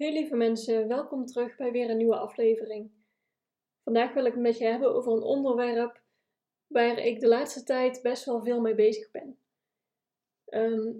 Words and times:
Hey 0.00 0.12
lieve 0.12 0.36
mensen, 0.36 0.88
welkom 0.88 1.26
terug 1.26 1.56
bij 1.56 1.72
weer 1.72 1.90
een 1.90 1.96
nieuwe 1.96 2.16
aflevering. 2.16 2.90
Vandaag 3.84 4.12
wil 4.12 4.24
ik 4.24 4.32
het 4.32 4.40
met 4.40 4.58
je 4.58 4.64
hebben 4.64 4.94
over 4.94 5.12
een 5.12 5.22
onderwerp 5.22 6.02
waar 6.66 6.98
ik 6.98 7.20
de 7.20 7.28
laatste 7.28 7.62
tijd 7.62 8.02
best 8.02 8.24
wel 8.24 8.42
veel 8.42 8.60
mee 8.60 8.74
bezig 8.74 9.10
ben. 9.10 9.38
Ehm, 10.44 10.92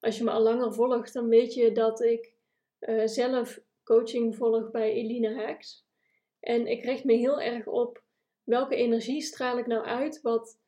als 0.00 0.18
je 0.18 0.24
me 0.24 0.30
al 0.30 0.42
langer 0.42 0.74
volgt, 0.74 1.12
dan 1.12 1.28
weet 1.28 1.54
je 1.54 1.72
dat 1.72 2.02
ik 2.02 2.34
uh, 2.80 3.06
zelf 3.06 3.60
coaching 3.84 4.36
volg 4.36 4.70
bij 4.70 4.92
Eline 4.92 5.34
Haaks. 5.34 5.86
En 6.40 6.66
ik 6.66 6.84
richt 6.84 7.04
me 7.04 7.12
heel 7.12 7.40
erg 7.40 7.66
op 7.66 8.02
welke 8.42 8.76
energie 8.76 9.20
straal 9.20 9.58
ik 9.58 9.66
nou 9.66 9.84
uit, 9.84 10.20
wat 10.20 10.58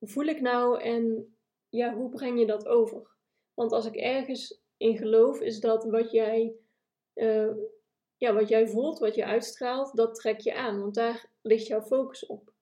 voel 0.00 0.24
ik 0.24 0.40
nou 0.40 0.80
en 0.80 1.36
ja, 1.68 1.94
hoe 1.94 2.10
breng 2.10 2.38
je 2.38 2.46
dat 2.46 2.66
over? 2.66 3.10
Want 3.54 3.72
als 3.72 3.86
ik 3.86 3.96
ergens 3.96 4.62
in 4.76 4.96
geloof, 4.96 5.40
is 5.40 5.60
dat 5.60 5.84
wat 5.84 6.10
jij 6.10 6.62
uh, 7.14 7.50
ja, 8.16 8.34
wat 8.34 8.48
jij 8.48 8.68
voelt, 8.68 8.98
wat 8.98 9.14
je 9.14 9.24
uitstraalt, 9.24 9.96
dat 9.96 10.14
trek 10.14 10.40
je 10.40 10.54
aan. 10.54 10.80
Want 10.80 10.94
daar 10.94 11.30
ligt 11.42 11.66
jouw 11.66 11.82
focus 11.82 12.26
op. 12.26 12.52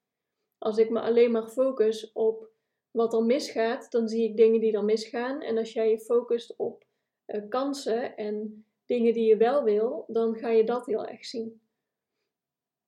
Als 0.59 0.79
ik 0.79 0.91
me 0.91 1.01
alleen 1.01 1.31
maar 1.31 1.49
focus 1.49 2.13
op 2.13 2.51
wat 2.91 3.15
er 3.15 3.25
misgaat, 3.25 3.91
dan 3.91 4.09
zie 4.09 4.29
ik 4.29 4.37
dingen 4.37 4.61
die 4.61 4.73
er 4.73 4.85
misgaan. 4.85 5.41
En 5.41 5.59
als 5.59 5.73
jij 5.73 5.91
je 5.91 6.01
focust 6.01 6.57
op 6.57 6.85
uh, 7.27 7.49
kansen 7.49 8.17
en 8.17 8.67
dingen 8.87 9.13
die 9.13 9.25
je 9.25 9.37
wel 9.37 9.63
wil, 9.63 10.05
dan 10.07 10.37
ga 10.37 10.49
je 10.49 10.65
dat 10.65 10.87
heel 10.87 11.07
erg 11.07 11.25
zien. 11.25 11.61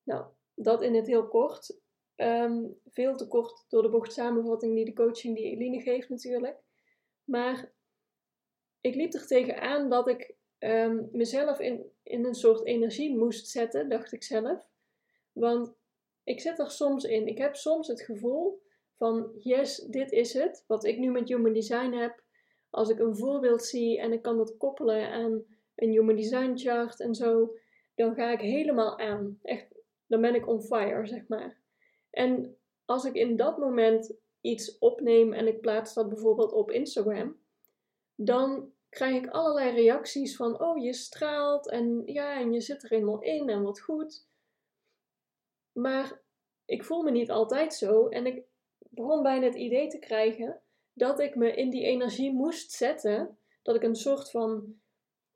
Nou, 0.03 0.25
dat 0.53 0.81
in 0.81 0.95
het 0.95 1.07
heel 1.07 1.27
kort. 1.27 1.83
Um, 2.15 2.79
veel 2.85 3.15
te 3.15 3.27
kort 3.27 3.65
door 3.69 3.81
de 3.81 3.89
bocht 3.89 4.13
samenvatting 4.13 4.75
die 4.75 4.85
de 4.85 4.93
coaching 4.93 5.35
die 5.35 5.45
Eline 5.45 5.81
geeft 5.81 6.09
natuurlijk. 6.09 6.57
Maar 7.23 7.73
ik 8.81 8.95
liep 8.95 9.13
er 9.13 9.27
tegenaan 9.27 9.89
dat 9.89 10.07
ik 10.07 10.35
um, 10.65 11.09
mezelf 11.11 11.59
in, 11.59 11.91
in 12.03 12.25
een 12.25 12.35
soort 12.35 12.65
energie 12.65 13.17
moest 13.17 13.47
zetten, 13.47 13.89
dacht 13.89 14.11
ik 14.11 14.23
zelf. 14.23 14.69
Want 15.31 15.73
ik 16.23 16.39
zit 16.39 16.59
er 16.59 16.71
soms 16.71 17.03
in. 17.03 17.27
Ik 17.27 17.37
heb 17.37 17.55
soms 17.55 17.87
het 17.87 18.01
gevoel 18.01 18.61
van, 18.97 19.31
yes, 19.39 19.77
dit 19.77 20.11
is 20.11 20.33
het. 20.33 20.63
Wat 20.67 20.85
ik 20.85 20.97
nu 20.97 21.11
met 21.11 21.27
Human 21.27 21.53
Design 21.53 21.91
heb. 21.91 22.23
Als 22.69 22.89
ik 22.89 22.99
een 22.99 23.15
voorbeeld 23.15 23.63
zie 23.63 23.99
en 23.99 24.13
ik 24.13 24.21
kan 24.21 24.37
dat 24.37 24.57
koppelen 24.57 25.09
aan 25.11 25.43
een 25.75 25.89
Human 25.89 26.15
Design 26.15 26.51
chart 26.55 26.99
en 26.99 27.15
zo, 27.15 27.57
dan 27.95 28.15
ga 28.15 28.31
ik 28.31 28.39
helemaal 28.39 28.99
aan. 28.99 29.39
Echt, 29.41 29.67
dan 30.07 30.21
ben 30.21 30.35
ik 30.35 30.47
on 30.47 30.61
fire, 30.61 31.07
zeg 31.07 31.27
maar. 31.27 31.57
En 32.09 32.57
als 32.85 33.05
ik 33.05 33.13
in 33.13 33.35
dat 33.35 33.57
moment 33.57 34.13
iets 34.41 34.77
opneem 34.77 35.33
en 35.33 35.47
ik 35.47 35.61
plaats 35.61 35.93
dat 35.93 36.09
bijvoorbeeld 36.09 36.51
op 36.51 36.71
Instagram, 36.71 37.37
dan 38.15 38.73
krijg 38.95 39.15
ik 39.15 39.29
allerlei 39.29 39.71
reacties 39.71 40.35
van, 40.35 40.61
oh 40.61 40.83
je 40.83 40.93
straalt 40.93 41.69
en 41.69 42.01
ja, 42.05 42.39
en 42.39 42.53
je 42.53 42.61
zit 42.61 42.83
er 42.83 42.89
helemaal 42.89 43.21
in 43.21 43.49
en 43.49 43.63
wat 43.63 43.81
goed. 43.81 44.27
Maar 45.71 46.21
ik 46.65 46.83
voel 46.83 47.03
me 47.03 47.11
niet 47.11 47.31
altijd 47.31 47.73
zo 47.73 48.07
en 48.07 48.25
ik 48.25 48.43
begon 48.77 49.23
bijna 49.23 49.45
het 49.45 49.55
idee 49.55 49.87
te 49.87 49.99
krijgen 49.99 50.61
dat 50.93 51.19
ik 51.19 51.35
me 51.35 51.55
in 51.55 51.69
die 51.69 51.83
energie 51.83 52.33
moest 52.33 52.71
zetten, 52.71 53.37
dat 53.61 53.75
ik 53.75 53.83
een 53.83 53.95
soort 53.95 54.31
van 54.31 54.79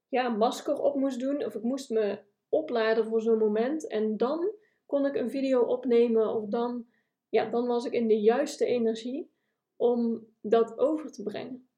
ja, 0.07 0.29
masker 0.29 0.81
op 0.81 0.95
moest 0.95 1.19
doen 1.19 1.45
of 1.45 1.56
ik 1.56 1.63
moest 1.63 1.89
me 1.89 2.19
opladen 2.50 3.06
voor 3.06 3.22
zo'n 3.22 3.38
moment 3.38 3.88
en 3.88 4.17
dan 4.17 4.51
kon 4.85 5.06
ik 5.06 5.16
een 5.16 5.29
video 5.29 5.62
opnemen 5.62 6.35
of 6.35 6.50
dan, 6.50 6.88
ja, 7.29 7.50
dan 7.50 7.67
was 7.67 7.85
ik 7.85 7.94
in 7.94 8.07
de 8.07 8.22
juiste 8.22 8.66
energie 8.66 9.31
om 9.75 10.28
dat 10.41 10.78
over 10.78 11.12
te 11.12 11.23
brengen. 11.23 11.69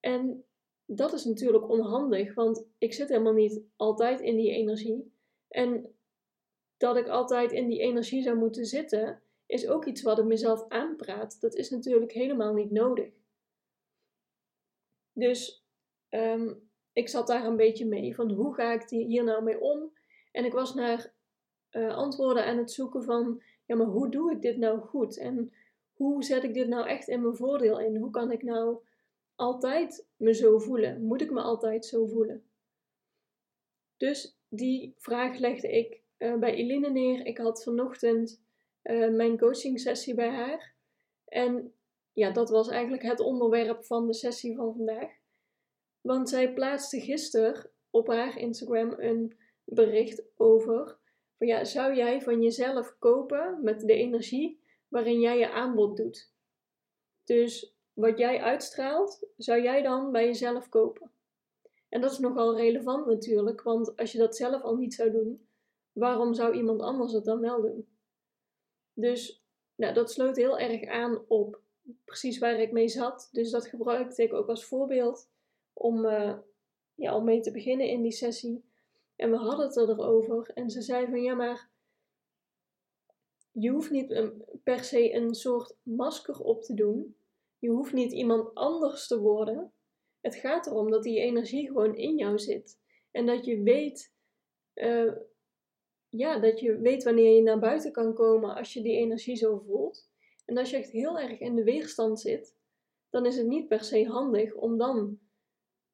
En 0.00 0.47
dat 0.90 1.12
is 1.12 1.24
natuurlijk 1.24 1.68
onhandig, 1.68 2.34
want 2.34 2.66
ik 2.78 2.92
zit 2.92 3.08
helemaal 3.08 3.32
niet 3.32 3.60
altijd 3.76 4.20
in 4.20 4.36
die 4.36 4.50
energie. 4.50 5.12
En 5.48 5.94
dat 6.76 6.96
ik 6.96 7.08
altijd 7.08 7.52
in 7.52 7.68
die 7.68 7.80
energie 7.80 8.22
zou 8.22 8.36
moeten 8.36 8.64
zitten, 8.64 9.22
is 9.46 9.68
ook 9.68 9.84
iets 9.84 10.02
wat 10.02 10.18
ik 10.18 10.24
mezelf 10.24 10.68
aanpraat. 10.68 11.40
Dat 11.40 11.54
is 11.54 11.70
natuurlijk 11.70 12.12
helemaal 12.12 12.54
niet 12.54 12.70
nodig. 12.70 13.12
Dus 15.12 15.64
ehm, 16.08 16.54
ik 16.92 17.08
zat 17.08 17.26
daar 17.26 17.44
een 17.44 17.56
beetje 17.56 17.86
mee 17.86 18.14
van 18.14 18.30
hoe 18.30 18.54
ga 18.54 18.72
ik 18.72 18.88
hier 18.88 19.24
nou 19.24 19.42
mee 19.42 19.60
om? 19.60 19.92
En 20.32 20.44
ik 20.44 20.52
was 20.52 20.74
naar 20.74 21.12
uh, 21.70 21.96
antwoorden 21.96 22.44
aan 22.44 22.58
het 22.58 22.70
zoeken 22.70 23.02
van, 23.02 23.42
ja, 23.66 23.76
maar 23.76 23.86
hoe 23.86 24.08
doe 24.10 24.32
ik 24.32 24.42
dit 24.42 24.56
nou 24.56 24.80
goed? 24.80 25.18
En 25.18 25.52
hoe 25.92 26.24
zet 26.24 26.42
ik 26.42 26.54
dit 26.54 26.68
nou 26.68 26.86
echt 26.86 27.08
in 27.08 27.22
mijn 27.22 27.36
voordeel 27.36 27.80
in? 27.80 27.96
Hoe 27.96 28.10
kan 28.10 28.32
ik 28.32 28.42
nou 28.42 28.78
altijd 29.38 30.06
me 30.16 30.34
zo 30.34 30.58
voelen? 30.58 31.02
Moet 31.02 31.20
ik 31.20 31.30
me 31.30 31.40
altijd 31.40 31.86
zo 31.86 32.06
voelen? 32.06 32.44
Dus 33.96 34.38
die 34.48 34.94
vraag 34.96 35.38
legde 35.38 35.68
ik 35.68 36.00
uh, 36.18 36.38
bij 36.38 36.54
Eline 36.54 36.90
neer. 36.90 37.26
Ik 37.26 37.38
had 37.38 37.62
vanochtend 37.62 38.42
uh, 38.82 39.10
mijn 39.10 39.38
coaching 39.38 39.80
sessie 39.80 40.14
bij 40.14 40.30
haar. 40.30 40.74
En 41.24 41.74
ja, 42.12 42.30
dat 42.30 42.50
was 42.50 42.68
eigenlijk 42.68 43.02
het 43.02 43.20
onderwerp 43.20 43.84
van 43.84 44.06
de 44.06 44.14
sessie 44.14 44.56
van 44.56 44.74
vandaag. 44.74 45.10
Want 46.00 46.28
zij 46.28 46.52
plaatste 46.52 47.00
gisteren 47.00 47.70
op 47.90 48.06
haar 48.06 48.38
Instagram 48.38 48.94
een 48.96 49.36
bericht 49.64 50.22
over 50.36 50.98
van 51.36 51.46
ja, 51.46 51.64
zou 51.64 51.94
jij 51.94 52.22
van 52.22 52.42
jezelf 52.42 52.96
kopen 52.98 53.58
met 53.62 53.80
de 53.80 53.94
energie 53.94 54.60
waarin 54.88 55.20
jij 55.20 55.38
je 55.38 55.50
aanbod 55.50 55.96
doet? 55.96 56.32
Dus 57.24 57.77
wat 57.98 58.18
jij 58.18 58.40
uitstraalt, 58.40 59.26
zou 59.36 59.62
jij 59.62 59.82
dan 59.82 60.12
bij 60.12 60.24
jezelf 60.24 60.68
kopen? 60.68 61.10
En 61.88 62.00
dat 62.00 62.12
is 62.12 62.18
nogal 62.18 62.56
relevant 62.56 63.06
natuurlijk, 63.06 63.62
want 63.62 63.96
als 63.96 64.12
je 64.12 64.18
dat 64.18 64.36
zelf 64.36 64.62
al 64.62 64.76
niet 64.76 64.94
zou 64.94 65.10
doen, 65.10 65.48
waarom 65.92 66.34
zou 66.34 66.54
iemand 66.54 66.80
anders 66.80 67.12
het 67.12 67.24
dan 67.24 67.40
wel 67.40 67.60
doen? 67.60 67.88
Dus 68.92 69.44
nou, 69.74 69.94
dat 69.94 70.10
sloot 70.10 70.36
heel 70.36 70.58
erg 70.58 70.84
aan 70.84 71.24
op 71.28 71.60
precies 72.04 72.38
waar 72.38 72.60
ik 72.60 72.72
mee 72.72 72.88
zat. 72.88 73.28
Dus 73.32 73.50
dat 73.50 73.66
gebruikte 73.66 74.22
ik 74.22 74.32
ook 74.32 74.48
als 74.48 74.64
voorbeeld 74.64 75.30
om, 75.72 76.04
uh, 76.04 76.38
ja, 76.94 77.16
om 77.16 77.24
mee 77.24 77.40
te 77.40 77.50
beginnen 77.50 77.88
in 77.88 78.02
die 78.02 78.12
sessie. 78.12 78.64
En 79.16 79.30
we 79.30 79.36
hadden 79.36 79.66
het 79.66 79.76
erover 79.76 80.50
en 80.54 80.70
ze 80.70 80.82
zei 80.82 81.06
van 81.06 81.22
ja, 81.22 81.34
maar 81.34 81.70
je 83.52 83.70
hoeft 83.70 83.90
niet 83.90 84.32
per 84.62 84.84
se 84.84 85.14
een 85.14 85.34
soort 85.34 85.76
masker 85.82 86.40
op 86.40 86.62
te 86.62 86.74
doen 86.74 87.16
je 87.58 87.68
hoeft 87.68 87.92
niet 87.92 88.12
iemand 88.12 88.54
anders 88.54 89.06
te 89.06 89.18
worden. 89.20 89.72
Het 90.20 90.34
gaat 90.34 90.66
erom 90.66 90.90
dat 90.90 91.02
die 91.02 91.18
energie 91.18 91.66
gewoon 91.66 91.96
in 91.96 92.16
jou 92.16 92.38
zit. 92.38 92.78
En 93.10 93.26
dat 93.26 93.44
je 93.44 93.62
weet, 93.62 94.12
uh, 94.74 95.12
ja, 96.08 96.38
dat 96.38 96.60
je 96.60 96.78
weet 96.78 97.04
wanneer 97.04 97.34
je 97.34 97.42
naar 97.42 97.58
buiten 97.58 97.92
kan 97.92 98.14
komen 98.14 98.54
als 98.54 98.72
je 98.72 98.82
die 98.82 98.96
energie 98.96 99.36
zo 99.36 99.58
voelt. 99.58 100.10
En 100.44 100.56
als 100.56 100.70
je 100.70 100.76
echt 100.76 100.90
heel 100.90 101.18
erg 101.18 101.40
in 101.40 101.54
de 101.54 101.64
weerstand 101.64 102.20
zit, 102.20 102.56
dan 103.10 103.26
is 103.26 103.36
het 103.36 103.46
niet 103.46 103.68
per 103.68 103.84
se 103.84 104.04
handig 104.04 104.54
om 104.54 104.78
dan 104.78 105.18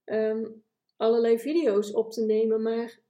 um, 0.05 0.64
allerlei 0.96 1.38
video's 1.38 1.94
op 1.94 2.12
te 2.12 2.25
nemen. 2.25 2.62
Maar 2.62 3.00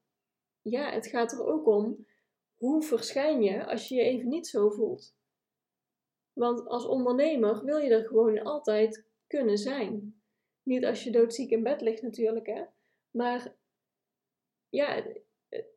ja, 0.63 0.91
het 0.91 1.07
gaat 1.07 1.33
er 1.33 1.47
ook 1.47 1.67
om 1.67 2.07
hoe 2.55 2.83
verschijn 2.83 3.43
je 3.43 3.67
als 3.67 3.89
je 3.89 3.95
je 3.95 4.03
even 4.03 4.29
niet 4.29 4.47
zo 4.47 4.71
voelt. 4.71 5.15
Want 6.35 6.67
als 6.67 6.87
ondernemer 6.87 7.65
wil 7.65 7.79
je 7.79 7.91
er 7.91 8.07
gewoon 8.07 8.43
altijd 8.43 9.05
kunnen 9.27 9.59
zijn. 9.59 10.23
Niet 10.63 10.85
als 10.85 11.05
je 11.05 11.11
doodziek 11.11 11.51
in 11.51 11.63
bed 11.63 11.81
ligt 11.81 12.03
natuurlijk, 12.03 12.47
hè. 12.47 12.65
Maar 13.11 13.55
ja, 14.69 15.03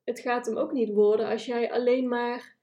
het 0.03 0.19
gaat 0.19 0.45
hem 0.45 0.57
ook 0.57 0.71
niet 0.71 0.93
worden 0.93 1.27
als 1.27 1.45
jij 1.45 1.71
alleen 1.71 2.07
maar 2.07 2.57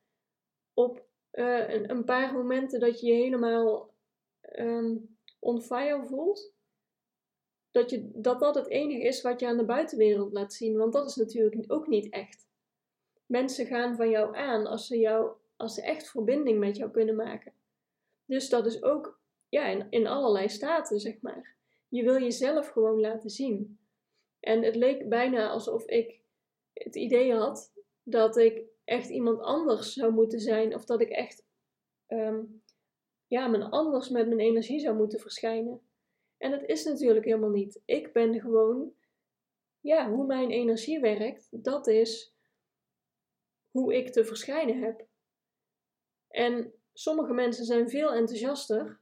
op 0.75 1.07
een, 1.31 1.91
een, 1.91 2.05
paar 2.05 2.33
momenten 2.33 2.81
dat 2.81 3.01
je 3.01 3.07
je 3.07 3.13
helemaal 3.13 3.95
um, 4.59 5.19
on 5.39 5.63
fire 5.63 6.07
voelt, 6.07 6.53
dat, 7.71 7.91
je, 7.91 8.11
dat 8.15 8.41
dat 8.41 8.55
het 8.55 8.69
enige 8.69 9.03
is 9.03 9.23
wat 9.23 9.41
je 9.41 9.47
aan 9.47 9.57
de 9.57 9.65
buitenwereld 9.65 10.33
laat 10.33 10.53
zien. 10.53 10.77
Want 10.77 10.93
dat 10.93 11.09
is 11.09 11.17
natuurlijk 11.17 11.73
ook 11.73 11.87
niet 11.87 12.13
echt. 12.13 12.47
Mensen 13.27 13.67
gaan 13.67 13.97
van 13.97 14.11
jou 14.11 14.37
aan 14.37 14.67
als 14.67 14.87
ze, 14.87 14.99
jou, 14.99 15.33
als 15.57 15.75
ze 15.75 15.83
echt 15.83 16.11
verbinding 16.11 16.59
met 16.59 16.77
jou 16.77 16.91
kunnen 16.91 17.17
maken. 17.17 17.53
Dus 18.25 18.49
dat 18.49 18.67
is 18.67 18.83
ook 18.83 19.21
ja, 19.49 19.87
in, 19.91 20.07
allerlei 20.07 20.49
staten, 20.49 21.01
zeg 21.01 21.21
maar. 21.21 21.57
Je 21.89 22.03
wil 22.03 22.21
jezelf 22.21 22.69
gewoon 22.69 23.01
laten 23.01 23.31
zien. 23.31 23.79
En 24.41 24.63
het 24.63 24.77
leek 24.77 25.09
bijna 25.09 25.49
alsof 25.49 25.85
ik 25.85 26.21
het 26.73 26.97
idee 26.97 27.35
had 27.35 27.73
dat 28.03 28.37
ik 28.37 28.63
echt 28.85 29.09
iemand 29.09 29.41
anders 29.41 29.93
zou 29.93 30.13
moeten 30.13 30.41
zijn. 30.41 30.75
Of 30.75 30.85
dat 30.85 31.01
ik 31.01 31.09
echt 31.09 31.47
um, 32.09 32.63
ja, 33.27 33.69
anders 33.69 34.09
met 34.09 34.27
mijn 34.27 34.41
energie 34.41 34.81
zou 34.81 34.97
moeten 34.97 35.21
verschijnen. 35.21 35.81
En 36.37 36.51
dat 36.51 36.63
is 36.63 36.85
natuurlijk 36.85 37.25
helemaal 37.25 37.51
niet. 37.51 37.83
Ik 37.85 38.13
ben 38.13 38.41
gewoon, 38.41 38.95
ja, 39.81 40.11
hoe 40.11 40.27
mijn 40.27 40.51
energie 40.51 41.01
werkt, 41.01 41.49
dat 41.51 41.87
is 41.87 42.35
hoe 43.71 43.95
ik 43.95 44.13
te 44.13 44.25
verschijnen 44.25 44.83
heb. 44.83 45.07
En 46.29 46.75
sommige 46.95 47.33
mensen 47.33 47.65
zijn 47.65 47.91
veel 47.91 48.13
enthousiaster 48.13 49.01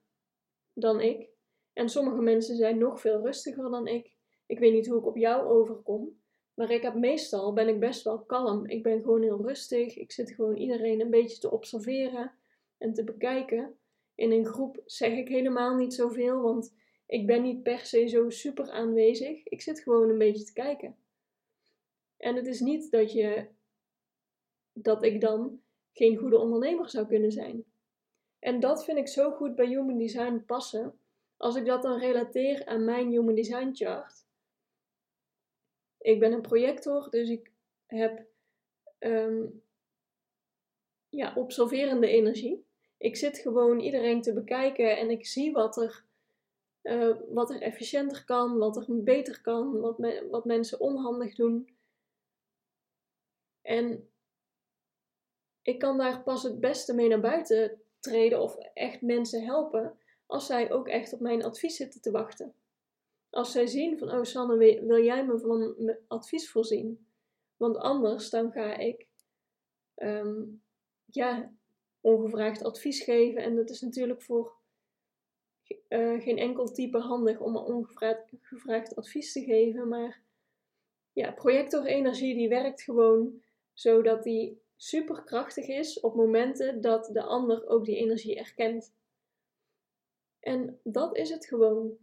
dan 0.72 1.00
ik. 1.00 1.30
En 1.72 1.88
sommige 1.88 2.20
mensen 2.20 2.56
zijn 2.56 2.78
nog 2.78 3.00
veel 3.00 3.20
rustiger 3.20 3.70
dan 3.70 3.86
ik. 3.86 4.14
Ik 4.46 4.58
weet 4.58 4.72
niet 4.72 4.86
hoe 4.86 4.98
ik 4.98 5.06
op 5.06 5.16
jou 5.16 5.46
overkom. 5.46 6.20
Maar 6.54 6.70
ik 6.70 6.82
heb 6.82 6.94
meestal 6.94 7.52
ben 7.52 7.68
ik 7.68 7.80
best 7.80 8.02
wel 8.04 8.24
kalm. 8.24 8.66
Ik 8.66 8.82
ben 8.82 9.00
gewoon 9.00 9.22
heel 9.22 9.46
rustig. 9.46 9.96
Ik 9.96 10.12
zit 10.12 10.30
gewoon 10.30 10.56
iedereen 10.56 11.00
een 11.00 11.10
beetje 11.10 11.38
te 11.38 11.50
observeren 11.50 12.32
en 12.78 12.92
te 12.92 13.04
bekijken. 13.04 13.78
In 14.14 14.32
een 14.32 14.46
groep 14.46 14.82
zeg 14.84 15.12
ik 15.12 15.28
helemaal 15.28 15.76
niet 15.76 15.94
zoveel, 15.94 16.40
want 16.40 16.74
ik 17.06 17.26
ben 17.26 17.42
niet 17.42 17.62
per 17.62 17.78
se 17.78 18.06
zo 18.08 18.30
super 18.30 18.70
aanwezig. 18.70 19.46
Ik 19.46 19.60
zit 19.60 19.80
gewoon 19.80 20.08
een 20.08 20.18
beetje 20.18 20.44
te 20.44 20.52
kijken. 20.52 20.96
En 22.16 22.36
het 22.36 22.46
is 22.46 22.60
niet 22.60 22.90
dat 22.90 23.12
je 23.12 23.46
dat 24.72 25.04
ik 25.04 25.20
dan 25.20 25.60
geen 25.92 26.16
goede 26.16 26.38
ondernemer 26.38 26.90
zou 26.90 27.06
kunnen 27.06 27.32
zijn. 27.32 27.71
En 28.42 28.60
dat 28.60 28.84
vind 28.84 28.98
ik 28.98 29.08
zo 29.08 29.30
goed 29.30 29.54
bij 29.54 29.66
Human 29.66 29.98
Design 29.98 30.42
passen. 30.46 30.98
Als 31.36 31.56
ik 31.56 31.66
dat 31.66 31.82
dan 31.82 31.98
relateer 31.98 32.66
aan 32.66 32.84
mijn 32.84 33.10
Human 33.10 33.34
Design 33.34 33.70
chart. 33.72 34.26
Ik 35.98 36.20
ben 36.20 36.32
een 36.32 36.42
projector, 36.42 37.10
dus 37.10 37.28
ik 37.28 37.50
heb 37.86 38.26
um, 38.98 39.62
ja, 41.08 41.34
observerende 41.34 42.06
energie. 42.08 42.66
Ik 42.96 43.16
zit 43.16 43.38
gewoon 43.38 43.80
iedereen 43.80 44.22
te 44.22 44.32
bekijken 44.32 44.96
en 44.98 45.10
ik 45.10 45.26
zie 45.26 45.52
wat 45.52 45.76
er, 45.76 46.04
uh, 46.82 47.16
wat 47.28 47.50
er 47.50 47.60
efficiënter 47.60 48.24
kan, 48.24 48.58
wat 48.58 48.76
er 48.76 49.02
beter 49.02 49.40
kan, 49.40 49.80
wat, 49.80 49.96
wat 50.30 50.44
mensen 50.44 50.80
onhandig 50.80 51.34
doen. 51.34 51.76
En 53.60 54.10
ik 55.62 55.78
kan 55.78 55.98
daar 55.98 56.22
pas 56.22 56.42
het 56.42 56.60
beste 56.60 56.94
mee 56.94 57.08
naar 57.08 57.20
buiten 57.20 57.82
treden 58.02 58.40
of 58.40 58.56
echt 58.74 59.02
mensen 59.02 59.44
helpen 59.44 59.98
als 60.26 60.46
zij 60.46 60.72
ook 60.72 60.88
echt 60.88 61.12
op 61.12 61.20
mijn 61.20 61.44
advies 61.44 61.76
zitten 61.76 62.00
te 62.00 62.10
wachten. 62.10 62.54
Als 63.30 63.52
zij 63.52 63.66
zien 63.66 63.98
van, 63.98 64.10
oh 64.10 64.22
Sanne, 64.22 64.56
wil 64.86 65.04
jij 65.04 65.26
me 65.26 65.38
van 65.38 65.96
advies 66.08 66.50
voorzien? 66.50 67.06
Want 67.56 67.76
anders 67.76 68.30
dan 68.30 68.52
ga 68.52 68.76
ik 68.76 69.06
um, 69.96 70.62
ja, 71.04 71.52
ongevraagd 72.00 72.62
advies 72.62 73.02
geven. 73.02 73.42
En 73.42 73.56
dat 73.56 73.70
is 73.70 73.80
natuurlijk 73.80 74.22
voor 74.22 74.52
uh, 75.88 76.20
geen 76.20 76.38
enkel 76.38 76.72
type 76.72 76.98
handig 76.98 77.40
om 77.40 77.56
ongevraagd 77.56 78.96
advies 78.96 79.32
te 79.32 79.44
geven. 79.44 79.88
Maar 79.88 80.22
ja, 81.12 81.32
projectorenergie 81.32 82.34
die 82.34 82.48
werkt 82.48 82.82
gewoon 82.82 83.42
zodat 83.72 84.22
die 84.22 84.61
superkrachtig 84.82 85.68
is 85.68 86.00
op 86.00 86.14
momenten 86.14 86.80
dat 86.80 87.10
de 87.12 87.22
ander 87.22 87.68
ook 87.68 87.84
die 87.84 87.96
energie 87.96 88.36
erkent. 88.36 88.94
En 90.40 90.80
dat 90.82 91.16
is 91.16 91.30
het 91.30 91.46
gewoon. 91.46 91.96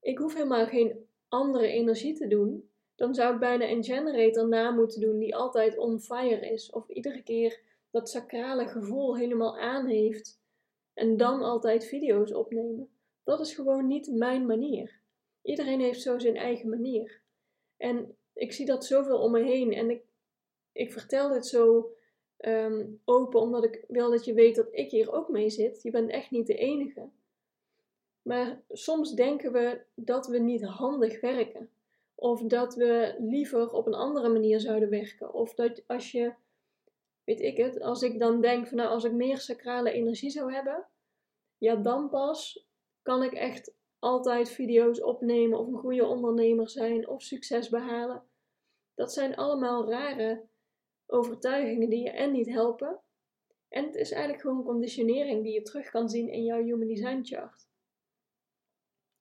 Ik 0.00 0.18
hoef 0.18 0.34
helemaal 0.34 0.66
geen 0.66 1.06
andere 1.28 1.66
energie 1.66 2.14
te 2.14 2.26
doen. 2.26 2.70
Dan 2.94 3.14
zou 3.14 3.34
ik 3.34 3.40
bijna 3.40 3.68
een 3.68 3.84
generator 3.84 4.48
na 4.48 4.70
moeten 4.70 5.00
doen 5.00 5.18
die 5.18 5.36
altijd 5.36 5.78
on 5.78 6.00
fire 6.00 6.50
is. 6.50 6.70
Of 6.70 6.88
iedere 6.88 7.22
keer 7.22 7.60
dat 7.90 8.10
sacrale 8.10 8.68
gevoel 8.68 9.16
helemaal 9.16 9.58
aan 9.58 9.86
heeft. 9.86 10.40
En 10.94 11.16
dan 11.16 11.42
altijd 11.42 11.84
video's 11.84 12.32
opnemen. 12.32 12.90
Dat 13.24 13.40
is 13.40 13.54
gewoon 13.54 13.86
niet 13.86 14.12
mijn 14.12 14.46
manier. 14.46 15.00
Iedereen 15.42 15.80
heeft 15.80 16.02
zo 16.02 16.18
zijn 16.18 16.36
eigen 16.36 16.68
manier. 16.68 17.20
En 17.76 18.16
ik 18.32 18.52
zie 18.52 18.66
dat 18.66 18.84
zoveel 18.84 19.18
om 19.18 19.32
me 19.32 19.42
heen. 19.42 19.72
En 19.72 19.90
ik, 19.90 20.02
ik 20.78 20.92
vertel 20.92 21.28
dit 21.28 21.46
zo 21.46 21.92
ehm, 22.36 22.86
open 23.04 23.40
omdat 23.40 23.64
ik 23.64 23.84
wil 23.88 24.10
dat 24.10 24.24
je 24.24 24.34
weet 24.34 24.56
dat 24.56 24.68
ik 24.70 24.90
hier 24.90 25.12
ook 25.12 25.28
mee 25.28 25.50
zit. 25.50 25.82
Je 25.82 25.90
bent 25.90 26.10
echt 26.10 26.30
niet 26.30 26.46
de 26.46 26.54
enige. 26.54 27.08
Maar 28.22 28.62
soms 28.70 29.14
denken 29.14 29.52
we 29.52 29.80
dat 29.94 30.26
we 30.26 30.38
niet 30.38 30.64
handig 30.64 31.20
werken. 31.20 31.70
Of 32.14 32.42
dat 32.42 32.74
we 32.74 33.14
liever 33.18 33.72
op 33.72 33.86
een 33.86 33.94
andere 33.94 34.28
manier 34.28 34.60
zouden 34.60 34.90
werken. 34.90 35.32
Of 35.32 35.54
dat 35.54 35.82
als 35.86 36.12
je, 36.12 36.32
weet 37.24 37.40
ik 37.40 37.56
het, 37.56 37.80
als 37.80 38.02
ik 38.02 38.18
dan 38.18 38.40
denk 38.40 38.66
van 38.66 38.76
nou, 38.76 38.88
als 38.88 39.04
ik 39.04 39.12
meer 39.12 39.38
sacrale 39.38 39.92
energie 39.92 40.30
zou 40.30 40.52
hebben, 40.52 40.86
ja, 41.58 41.76
dan 41.76 42.08
pas 42.08 42.66
kan 43.02 43.22
ik 43.22 43.32
echt 43.32 43.74
altijd 43.98 44.50
video's 44.50 45.02
opnemen 45.02 45.58
of 45.58 45.66
een 45.66 45.78
goede 45.78 46.06
ondernemer 46.06 46.70
zijn 46.70 47.08
of 47.08 47.22
succes 47.22 47.68
behalen. 47.68 48.22
Dat 48.94 49.12
zijn 49.12 49.36
allemaal 49.36 49.90
rare 49.90 50.46
overtuigingen 51.10 51.90
die 51.90 52.02
je 52.02 52.10
en 52.10 52.32
niet 52.32 52.48
helpen. 52.48 53.00
En 53.68 53.84
het 53.84 53.94
is 53.94 54.10
eigenlijk 54.10 54.42
gewoon 54.42 54.64
conditionering 54.64 55.42
die 55.42 55.52
je 55.52 55.62
terug 55.62 55.90
kan 55.90 56.08
zien 56.08 56.28
in 56.28 56.44
jouw 56.44 56.62
Human 56.62 56.86
Design 56.86 57.20
chart. 57.22 57.66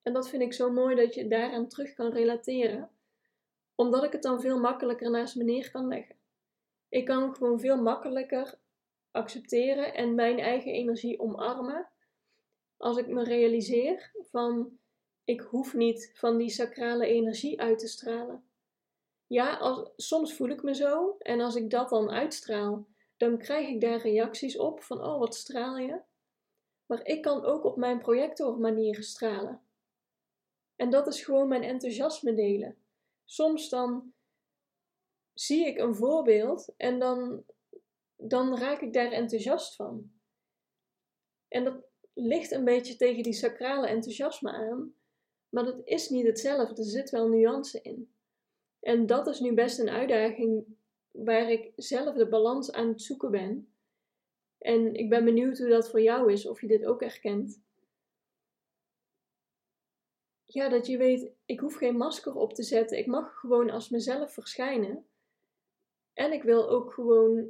En 0.01 0.13
dat 0.13 0.30
vind 0.30 0.42
ik 0.42 0.54
zo 0.54 0.72
mooi 0.72 0.95
dat 0.95 1.13
je 1.13 1.28
daaraan 1.28 1.68
terug 1.68 1.94
kan 1.94 2.12
relateren, 2.12 2.89
omdat 3.75 4.04
ik 4.04 4.12
het 4.12 4.22
dan 4.22 4.42
veel 4.42 4.60
makkelijker 4.60 5.10
naast 5.10 5.36
me 5.36 5.44
neer 5.44 5.72
kan 5.72 5.88
leggen. 5.88 6.16
Ik 6.89 7.06
kan 7.06 7.36
gewoon 7.36 7.60
veel 7.60 7.81
makkelijker 7.81 8.60
accepteren 9.12 9.94
en 9.94 10.16
mijn 10.16 10.39
eigen 10.39 10.72
energie 10.72 11.19
omarmen 11.19 11.89
als 12.78 12.98
ik 12.98 13.07
me 13.07 13.24
realiseer 13.24 14.12
van 14.22 14.80
ik 15.24 15.42
hoef 15.42 15.74
niet 15.74 16.12
van 16.13 16.38
die 16.38 16.50
sacrale 16.50 17.06
energie 17.06 17.62
uit 17.62 17.80
te 17.80 17.88
stralen. 17.88 18.44
Ja, 19.27 19.85
soms 19.95 20.33
voel 20.33 20.50
ik 20.50 20.63
me 20.63 20.75
zo 20.75 21.15
en 21.19 21.39
als 21.39 21.56
ik 21.56 21.69
dat 21.69 21.89
dan 21.89 22.09
uitstraal, 22.09 22.88
dan 23.18 23.38
krijg 23.38 23.68
ik 23.68 23.81
daar 23.81 24.01
reacties 24.01 24.57
op 24.57 24.83
van 24.83 25.03
oh 25.03 25.19
wat 25.19 25.35
straal 25.35 25.77
je. 25.77 26.01
Maar 26.85 27.06
ik 27.06 27.21
kan 27.21 27.45
ook 27.45 27.63
op 27.63 27.77
mijn 27.77 28.00
projector 28.00 28.59
manieren 28.59 29.03
stralen. 29.03 29.62
En 30.75 30.89
dat 30.89 31.07
is 31.07 31.24
gewoon 31.24 31.48
mijn 31.48 31.63
enthousiasme 31.63 32.34
delen. 32.34 32.77
Soms 33.25 33.69
dan 33.69 34.13
zie 35.34 35.65
ik 35.65 35.77
een 35.77 35.96
voorbeeld 35.96 36.74
en 36.77 37.00
dan, 37.00 37.43
dan 38.15 38.57
raak 38.57 38.81
ik 38.81 38.93
daar 38.93 39.12
enthousiast 39.12 39.75
van. 39.75 40.12
En 41.48 41.63
dat 41.63 41.86
ligt 42.13 42.51
een 42.51 42.65
beetje 42.65 42.96
tegen 42.96 43.24
die 43.24 43.34
sacrale 43.34 43.88
enthousiasme 43.88 44.51
aan, 44.51 44.96
maar 45.50 45.63
dat 45.63 45.81
is 45.84 46.10
niet 46.10 46.25
hetzelfde. 46.25 46.75
Er 46.75 46.89
zit 46.89 47.10
wel 47.10 47.27
nuance 47.27 47.81
in. 47.81 48.16
En 48.88 49.06
dat 49.06 49.27
is 49.27 49.39
nu 49.39 49.53
best 49.53 49.79
een 49.79 49.89
uitdaging 49.89 50.65
waar 51.12 51.51
ik 51.51 51.72
zelf 51.75 52.15
de 52.15 52.27
balans 52.27 52.72
aan 52.72 52.88
het 52.88 53.01
zoeken 53.01 53.32
ben. 53.32 53.72
En 54.58 54.96
ik 54.96 55.10
ben 55.10 55.25
benieuwd 55.25 55.58
hoe 55.58 55.70
dat 55.70 55.89
voor 55.89 56.01
jou 56.01 56.32
is, 56.32 56.48
of 56.48 56.62
je 56.62 56.67
dit 56.67 56.86
ook 56.86 57.01
herkent 57.01 57.62
ja, 60.58 60.70
dat 60.70 60.88
je 60.88 60.98
weet, 60.98 61.32
ik 61.46 61.60
hoef 61.60 61.75
geen 61.75 61.98
masker 61.98 62.36
op 62.36 62.53
te 62.53 62.63
zetten. 62.63 62.98
Ik 62.98 63.06
mag 63.06 63.39
gewoon 63.39 63.70
als 63.70 63.89
mezelf 63.89 64.34
verschijnen. 64.34 65.06
En 66.13 66.32
ik 66.32 66.44
wil 66.44 66.70
ook 66.70 66.94
gewoon 66.94 67.48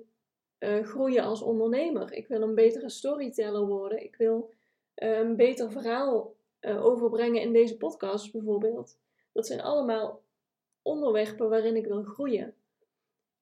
uh, 0.59 0.85
groeien 0.85 1.23
als 1.23 1.41
ondernemer. 1.41 2.13
Ik 2.13 2.27
wil 2.27 2.41
een 2.41 2.55
betere 2.55 2.89
storyteller 2.89 3.65
worden. 3.65 4.03
Ik 4.03 4.15
wil 4.15 4.53
uh, 4.95 5.17
een 5.17 5.35
beter 5.35 5.71
verhaal 5.71 6.35
uh, 6.61 6.85
overbrengen 6.85 7.41
in 7.41 7.53
deze 7.53 7.77
podcast 7.77 8.31
bijvoorbeeld. 8.31 8.97
Dat 9.31 9.47
zijn 9.47 9.61
allemaal 9.61 10.21
onderwerpen 10.87 11.49
waarin 11.49 11.75
ik 11.75 11.85
wil 11.85 12.03
groeien. 12.03 12.55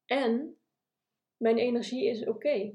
En 0.06 0.58
mijn 1.38 1.58
energie 1.58 2.06
is 2.06 2.26
oké. 2.26 2.74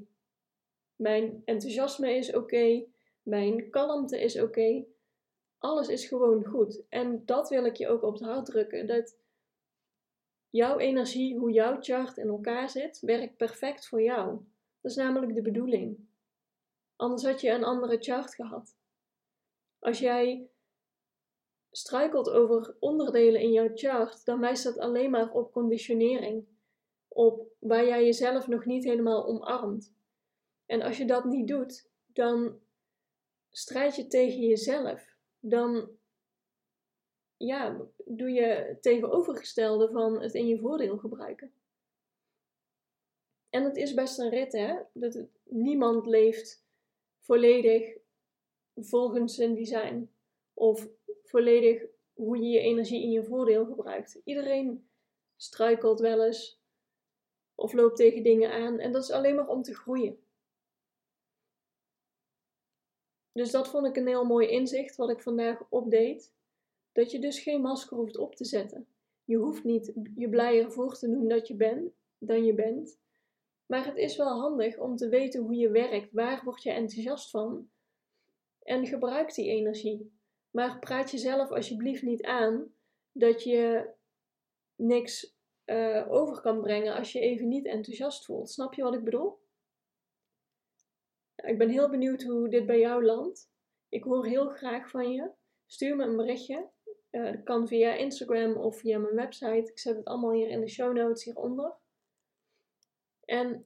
Mijn 0.95 1.41
enthousiasme 1.45 2.15
is 2.15 2.33
oké. 2.33 2.83
Mijn 3.23 3.69
kalmte 3.69 4.21
is 4.21 4.41
oké 4.41 4.85
alles 5.61 5.87
is 5.87 6.05
gewoon 6.05 6.45
goed. 6.45 6.83
En 6.89 7.25
dat 7.25 7.49
wil 7.49 7.65
ik 7.65 7.75
je 7.75 7.87
ook 7.87 8.03
op 8.03 8.13
het 8.13 8.23
hart 8.23 8.45
drukken. 8.45 8.87
Dat 8.87 9.17
jouw 10.49 10.77
energie, 10.77 11.37
hoe 11.37 11.51
jouw 11.51 11.81
chart 11.81 12.17
in 12.17 12.27
elkaar 12.27 12.69
zit, 12.69 12.99
werkt 12.99 13.37
perfect 13.37 13.87
voor 13.87 14.01
jou. 14.01 14.31
Dat 14.81 14.91
is 14.91 14.97
namelijk 14.97 15.33
de 15.33 15.41
bedoeling. 15.41 16.07
Anders 16.95 17.23
had 17.23 17.41
je 17.41 17.49
een 17.49 17.63
andere 17.63 17.97
chart 17.97 18.35
gehad. 18.35 18.77
Als 19.79 19.99
jij 19.99 20.49
struikelt 21.71 22.29
over 22.29 22.75
onderdelen 22.79 23.41
in 23.41 23.51
jouw 23.51 23.69
chart, 23.73 24.25
dan 24.25 24.39
wijst 24.39 24.63
dat 24.63 24.77
alleen 24.77 25.11
maar 25.11 25.31
op 25.31 25.51
conditionering. 25.51 26.45
Op 27.07 27.47
waar 27.59 27.85
jij 27.85 28.05
jezelf 28.05 28.47
nog 28.47 28.65
niet 28.65 28.83
helemaal 28.83 29.25
omarmt. 29.25 29.93
En 30.65 30.81
als 30.81 30.97
je 30.97 31.05
dat 31.05 31.25
niet 31.25 31.47
doet, 31.47 31.89
dan 32.05 32.59
strijd 33.49 33.95
je 33.95 34.07
tegen 34.07 34.39
jezelf 34.39 35.11
dan 35.41 35.89
ja, 37.37 37.81
doe 38.05 38.31
je 38.31 38.77
tegenovergestelde 38.81 39.89
van 39.91 40.21
het 40.21 40.33
in 40.33 40.47
je 40.47 40.59
voordeel 40.59 40.97
gebruiken. 40.97 41.53
En 43.49 43.63
het 43.63 43.77
is 43.77 43.93
best 43.93 44.19
een 44.19 44.29
rit, 44.29 44.51
hè? 44.51 44.77
Dat 44.93 45.13
het, 45.13 45.29
niemand 45.43 46.05
leeft 46.05 46.65
volledig 47.19 47.97
volgens 48.75 49.35
zijn 49.35 49.55
design. 49.55 50.09
Of 50.53 50.87
volledig 51.31 51.85
hoe 52.13 52.37
je 52.37 52.49
je 52.49 52.59
energie 52.59 53.01
in 53.01 53.11
je 53.11 53.23
voordeel 53.23 53.65
gebruikt. 53.65 54.21
Iedereen 54.23 54.89
struikelt 55.35 55.99
wel 55.99 56.25
eens 56.25 56.61
of 57.55 57.73
loopt 57.73 57.95
tegen 57.95 58.23
dingen 58.23 58.51
aan. 58.51 58.79
En 58.79 58.91
dat 58.91 59.03
is 59.03 59.11
alleen 59.11 59.35
maar 59.35 59.47
om 59.47 59.61
te 59.61 59.75
groeien. 59.75 60.19
Dus 63.31 63.51
dat 63.51 63.69
vond 63.69 63.87
ik 63.87 63.95
een 63.95 64.07
heel 64.07 64.25
mooi 64.25 64.47
inzicht 64.47 64.95
wat 64.95 65.09
ik 65.09 65.21
vandaag 65.21 65.63
opdeed. 65.69 66.33
Dat 66.91 67.11
je 67.11 67.19
dus 67.19 67.39
geen 67.39 67.61
masker 67.61 67.97
hoeft 67.97 68.17
op 68.17 68.35
te 68.35 68.45
zetten. 68.45 68.87
Je 69.25 69.37
hoeft 69.37 69.63
niet 69.63 69.93
je 70.15 70.29
blijer 70.29 70.71
voor 70.71 70.97
te 70.97 71.09
doen 71.09 71.27
dat 71.27 71.47
je 71.47 71.55
bent, 71.55 71.93
dan 72.17 72.45
je 72.45 72.53
bent. 72.53 72.99
Maar 73.65 73.85
het 73.85 73.97
is 73.97 74.17
wel 74.17 74.39
handig 74.39 74.77
om 74.77 74.95
te 74.95 75.09
weten 75.09 75.41
hoe 75.41 75.55
je 75.55 75.69
werkt. 75.69 76.11
Waar 76.11 76.43
word 76.43 76.63
je 76.63 76.71
enthousiast 76.71 77.29
van? 77.29 77.69
En 78.63 78.87
gebruik 78.87 79.33
die 79.33 79.49
energie. 79.49 80.11
Maar 80.51 80.79
praat 80.79 81.11
jezelf 81.11 81.51
alsjeblieft 81.51 82.01
niet 82.01 82.23
aan 82.23 82.73
dat 83.11 83.43
je 83.43 83.89
niks 84.75 85.35
uh, 85.65 86.11
over 86.11 86.41
kan 86.41 86.61
brengen 86.61 86.95
als 86.95 87.11
je 87.11 87.19
even 87.19 87.47
niet 87.47 87.65
enthousiast 87.65 88.25
voelt. 88.25 88.49
Snap 88.49 88.73
je 88.73 88.83
wat 88.83 88.93
ik 88.93 89.03
bedoel? 89.03 89.39
Ik 91.35 91.57
ben 91.57 91.69
heel 91.69 91.89
benieuwd 91.89 92.23
hoe 92.23 92.49
dit 92.49 92.65
bij 92.65 92.79
jou 92.79 93.05
landt. 93.05 93.51
Ik 93.89 94.03
hoor 94.03 94.25
heel 94.25 94.49
graag 94.49 94.89
van 94.89 95.11
je. 95.11 95.31
Stuur 95.65 95.95
me 95.95 96.03
een 96.03 96.15
berichtje. 96.15 96.69
Uh, 97.11 97.31
dat 97.31 97.43
kan 97.43 97.67
via 97.67 97.93
Instagram 97.93 98.57
of 98.57 98.77
via 98.77 98.99
mijn 98.99 99.15
website. 99.15 99.69
Ik 99.71 99.79
zet 99.79 99.95
het 99.95 100.05
allemaal 100.05 100.31
hier 100.31 100.49
in 100.49 100.59
de 100.59 100.69
show 100.69 100.95
notes 100.95 101.23
hieronder. 101.23 101.73
En 103.25 103.65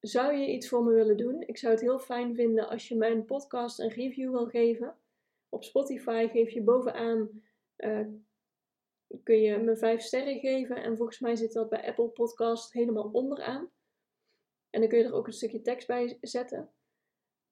zou 0.00 0.34
je 0.34 0.52
iets 0.52 0.68
voor 0.68 0.84
me 0.84 0.92
willen 0.92 1.16
doen? 1.16 1.40
Ik 1.40 1.58
zou 1.58 1.72
het 1.72 1.82
heel 1.82 1.98
fijn 1.98 2.34
vinden 2.34 2.68
als 2.68 2.88
je 2.88 2.96
mijn 2.96 3.24
podcast 3.24 3.80
een 3.80 3.88
review 3.88 4.30
wil 4.30 4.46
geven. 4.46 4.96
Op 5.54 5.64
Spotify 5.64 6.28
geef 6.28 6.50
je 6.50 6.62
bovenaan, 6.62 7.42
uh, 7.76 8.06
kun 9.22 9.40
je 9.40 9.58
me 9.58 9.76
5 9.76 10.02
sterren 10.02 10.38
geven. 10.38 10.76
En 10.76 10.96
volgens 10.96 11.18
mij 11.18 11.36
zit 11.36 11.52
dat 11.52 11.68
bij 11.68 11.86
Apple 11.86 12.08
Podcast 12.08 12.72
helemaal 12.72 13.10
onderaan. 13.12 13.70
En 14.70 14.80
dan 14.80 14.88
kun 14.88 14.98
je 14.98 15.04
er 15.04 15.14
ook 15.14 15.26
een 15.26 15.32
stukje 15.32 15.62
tekst 15.62 15.86
bij 15.86 16.18
zetten. 16.20 16.70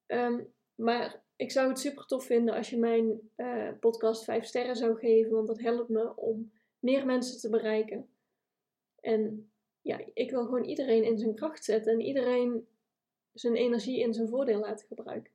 Um, 0.07 0.53
maar 0.75 1.25
ik 1.37 1.51
zou 1.51 1.69
het 1.69 1.79
super 1.79 2.07
tof 2.07 2.25
vinden 2.25 2.55
als 2.55 2.71
je 2.71 2.79
mijn 2.79 3.31
uh, 3.37 3.71
podcast 3.81 4.25
5 4.25 4.45
sterren 4.45 4.77
zou 4.77 4.99
geven, 4.99 5.33
want 5.33 5.47
dat 5.47 5.61
helpt 5.61 5.89
me 5.89 6.17
om 6.17 6.53
meer 6.79 7.07
mensen 7.07 7.41
te 7.41 7.49
bereiken. 7.49 8.09
En 9.01 9.53
ja, 9.81 10.01
ik 10.15 10.31
wil 10.31 10.45
gewoon 10.45 10.65
iedereen 10.65 11.05
in 11.05 11.19
zijn 11.19 11.35
kracht 11.35 11.65
zetten 11.65 11.93
en 11.93 12.01
iedereen 12.01 12.69
zijn 13.33 13.55
energie 13.55 14.01
in 14.01 14.15
zijn 14.15 14.29
voordeel 14.29 14.61
laten 14.61 14.87
gebruiken. 14.87 15.33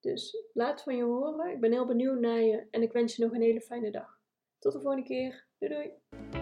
Dus 0.00 0.48
laat 0.52 0.82
van 0.82 0.96
je 0.96 1.02
horen. 1.02 1.50
Ik 1.50 1.60
ben 1.60 1.72
heel 1.72 1.86
benieuwd 1.86 2.20
naar 2.20 2.40
je 2.40 2.66
en 2.70 2.82
ik 2.82 2.92
wens 2.92 3.16
je 3.16 3.24
nog 3.24 3.32
een 3.32 3.42
hele 3.42 3.60
fijne 3.60 3.90
dag. 3.90 4.18
Tot 4.58 4.72
de 4.72 4.80
volgende 4.80 5.06
keer. 5.06 5.46
Doei 5.58 5.74
doei. 5.74 6.35